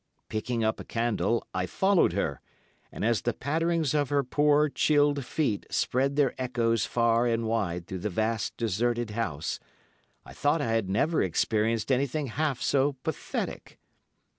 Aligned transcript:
Picking 0.29 0.63
up 0.63 0.79
a 0.79 0.83
candle, 0.83 1.45
I 1.53 1.67
followed 1.67 2.13
her, 2.13 2.41
and, 2.91 3.05
as 3.05 3.21
the 3.21 3.35
patterings 3.35 3.93
of 3.93 4.09
her 4.09 4.23
poor, 4.23 4.67
chilled 4.67 5.23
feet 5.23 5.67
spread 5.69 6.15
their 6.15 6.33
echoes 6.41 6.87
far 6.87 7.27
and 7.27 7.45
wide 7.45 7.85
through 7.85 7.99
the 7.99 8.09
vast 8.09 8.57
deserted 8.57 9.11
house, 9.11 9.59
I 10.25 10.33
thought 10.33 10.59
I 10.59 10.71
had 10.71 10.89
never 10.89 11.21
experienced 11.21 11.91
anything 11.91 12.25
half 12.25 12.63
so 12.63 12.93
pathetic. 13.03 13.77